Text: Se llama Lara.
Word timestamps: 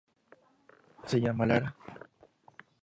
Se 1.05 1.19
llama 1.21 1.45
Lara. 1.45 1.75